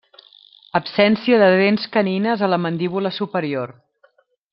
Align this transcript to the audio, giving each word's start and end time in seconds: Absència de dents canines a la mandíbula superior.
Absència 0.79 1.37
de 1.43 1.49
dents 1.59 1.85
canines 1.97 2.45
a 2.47 2.49
la 2.55 2.59
mandíbula 2.65 3.13
superior. 3.19 3.75